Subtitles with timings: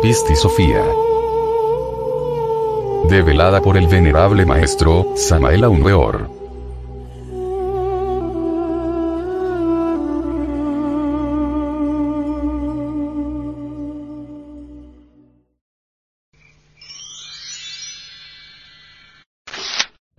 [0.00, 0.84] Pisti Sofía.
[3.08, 6.30] Develada por el venerable maestro, Samael Aunweor.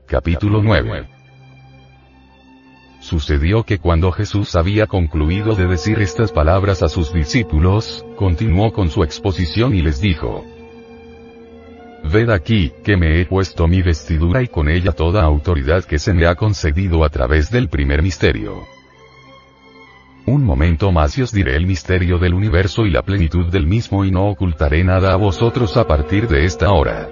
[0.05, 1.18] Capítulo 9
[3.09, 8.91] Sucedió que cuando Jesús había concluido de decir estas palabras a sus discípulos, continuó con
[8.91, 10.45] su exposición y les dijo,
[12.03, 16.13] Ved aquí, que me he puesto mi vestidura y con ella toda autoridad que se
[16.13, 18.61] me ha concedido a través del primer misterio.
[20.27, 24.05] Un momento más y os diré el misterio del universo y la plenitud del mismo
[24.05, 27.09] y no ocultaré nada a vosotros a partir de esta hora.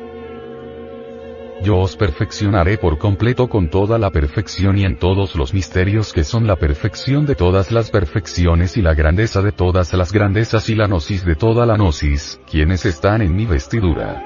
[1.64, 6.24] Yo os perfeccionaré por completo con toda la perfección y en todos los misterios que
[6.24, 10.76] son la perfección de todas las perfecciones y la grandeza de todas las grandezas y
[10.76, 14.24] la gnosis de toda la gnosis, quienes están en mi vestidura.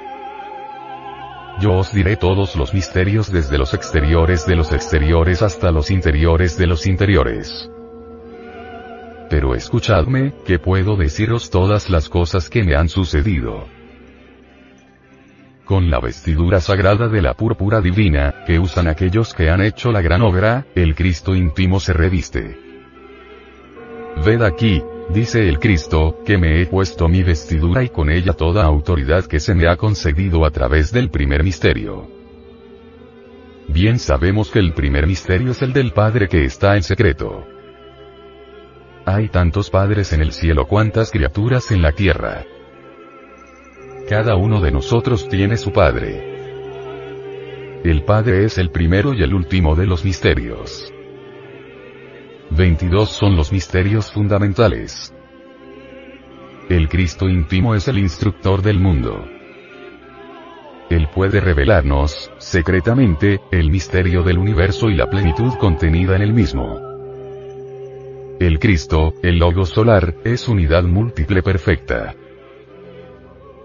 [1.61, 6.57] Yo os diré todos los misterios desde los exteriores de los exteriores hasta los interiores
[6.57, 7.69] de los interiores.
[9.29, 13.67] Pero escuchadme, que puedo deciros todas las cosas que me han sucedido
[15.71, 20.01] con la vestidura sagrada de la púrpura divina, que usan aquellos que han hecho la
[20.01, 22.59] gran obra, el Cristo íntimo se reviste.
[24.25, 28.65] Ved aquí, dice el Cristo, que me he puesto mi vestidura y con ella toda
[28.65, 32.05] autoridad que se me ha concedido a través del primer misterio.
[33.69, 37.47] Bien sabemos que el primer misterio es el del Padre que está en secreto.
[39.05, 42.43] Hay tantos padres en el cielo cuantas criaturas en la tierra.
[44.11, 46.21] Cada uno de nosotros tiene su Padre.
[47.85, 50.93] El Padre es el primero y el último de los misterios.
[52.49, 55.15] 22 son los misterios fundamentales.
[56.67, 59.25] El Cristo íntimo es el instructor del mundo.
[60.89, 66.81] Él puede revelarnos, secretamente, el misterio del universo y la plenitud contenida en el mismo.
[68.41, 72.13] El Cristo, el Logo solar, es unidad múltiple perfecta.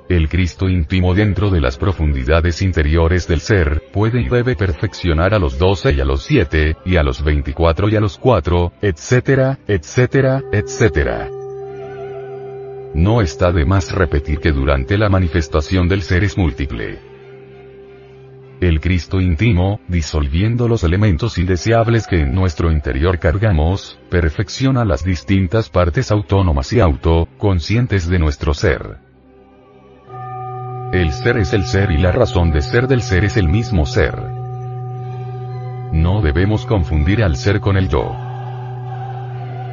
[0.09, 5.41] El Cristo íntimo dentro de las profundidades interiores del ser, puede y debe perfeccionar a
[5.41, 9.59] los 12 y a los 7, y a los 24 y a los 4, etcétera,
[9.67, 11.29] etcétera, etcétera.
[12.95, 17.01] No está de más repetir que durante la manifestación del ser es múltiple.
[18.61, 25.69] El Cristo íntimo, disolviendo los elementos indeseables que en nuestro interior cargamos, perfecciona las distintas
[25.69, 28.99] partes autónomas y auto-conscientes de nuestro ser.
[30.97, 33.85] El ser es el ser y la razón de ser del ser es el mismo
[33.85, 34.15] ser.
[35.93, 38.17] No debemos confundir al ser con el yo.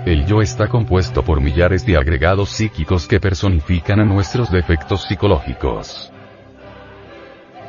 [0.05, 6.11] El yo está compuesto por millares de agregados psíquicos que personifican a nuestros defectos psicológicos.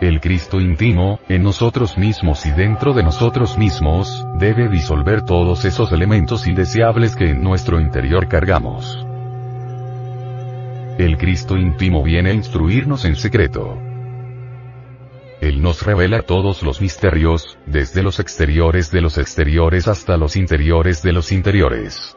[0.01, 5.93] El Cristo íntimo, en nosotros mismos y dentro de nosotros mismos, debe disolver todos esos
[5.93, 9.07] elementos indeseables que en nuestro interior cargamos.
[10.99, 13.77] El Cristo íntimo viene a instruirnos en secreto.
[15.41, 21.03] Él nos revela todos los misterios, desde los exteriores de los exteriores hasta los interiores
[21.03, 22.17] de los interiores.